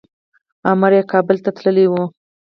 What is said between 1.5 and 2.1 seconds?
تللی و.